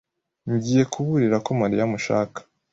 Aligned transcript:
Ngiye 0.53 0.83
kuburira 0.91 1.37
ko 1.45 1.49
Mariya 1.61 1.83
amushaka. 1.87 2.39